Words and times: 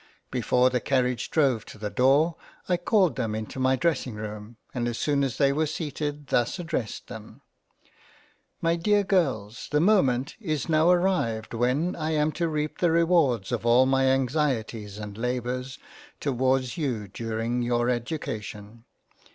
Before 0.31 0.71
the 0.71 0.79
Carriage 0.79 1.29
drove 1.29 1.63
to 1.65 1.77
the 1.77 1.91
door, 1.91 2.35
I 2.67 2.77
called 2.77 3.17
them 3.17 3.35
into 3.35 3.59
my 3.59 3.75
dressing 3.75 4.15
room, 4.15 4.57
and 4.73 4.87
as 4.87 4.97
soon 4.97 5.23
as 5.23 5.37
they 5.37 5.53
were 5.53 5.67
seated 5.67 6.25
thus 6.29 6.57
addressed 6.57 7.05
them." 7.05 7.43
My 8.63 8.75
dear 8.77 9.03
Girls 9.03 9.67
the 9.69 9.79
moment 9.79 10.37
is 10.39 10.67
now 10.67 10.89
arrived 10.89 11.53
when 11.53 11.95
I 11.95 12.13
am 12.15 12.31
to 12.31 12.47
reap 12.49 12.79
the 12.79 12.89
rewards 12.89 13.51
of 13.51 13.63
all 13.63 13.85
my 13.85 14.05
Anxieties 14.07 14.97
and 14.97 15.15
Labours 15.19 15.77
towards 16.19 16.77
you 16.77 17.07
during 17.07 17.61
your 17.61 17.87
Education. 17.87 18.85